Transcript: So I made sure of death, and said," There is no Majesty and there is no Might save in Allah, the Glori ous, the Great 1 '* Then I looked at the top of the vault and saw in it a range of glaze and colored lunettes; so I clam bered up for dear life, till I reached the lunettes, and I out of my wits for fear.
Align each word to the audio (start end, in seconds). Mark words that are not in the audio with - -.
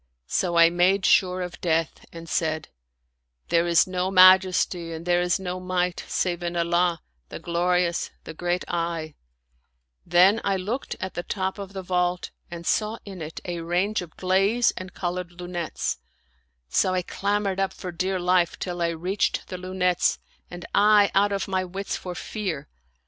So 0.25 0.57
I 0.57 0.71
made 0.71 1.05
sure 1.05 1.43
of 1.43 1.61
death, 1.61 2.05
and 2.11 2.27
said," 2.27 2.69
There 3.49 3.67
is 3.67 3.85
no 3.85 4.09
Majesty 4.09 4.93
and 4.93 5.05
there 5.05 5.21
is 5.21 5.39
no 5.39 5.59
Might 5.59 6.03
save 6.07 6.41
in 6.41 6.57
Allah, 6.57 7.03
the 7.29 7.39
Glori 7.39 7.87
ous, 7.87 8.09
the 8.23 8.33
Great 8.33 8.65
1 8.67 9.13
'* 9.57 10.05
Then 10.07 10.41
I 10.43 10.57
looked 10.57 10.95
at 10.99 11.13
the 11.13 11.21
top 11.21 11.59
of 11.59 11.73
the 11.73 11.83
vault 11.83 12.31
and 12.49 12.65
saw 12.65 12.97
in 13.05 13.21
it 13.21 13.41
a 13.45 13.61
range 13.61 14.01
of 14.01 14.17
glaze 14.17 14.71
and 14.75 14.91
colored 14.95 15.39
lunettes; 15.39 15.99
so 16.67 16.95
I 16.95 17.03
clam 17.03 17.43
bered 17.43 17.59
up 17.59 17.71
for 17.71 17.91
dear 17.91 18.19
life, 18.19 18.57
till 18.57 18.81
I 18.81 18.87
reached 18.89 19.49
the 19.49 19.57
lunettes, 19.59 20.17
and 20.49 20.65
I 20.73 21.11
out 21.13 21.31
of 21.31 21.47
my 21.47 21.63
wits 21.63 21.95
for 21.95 22.15
fear. 22.15 22.67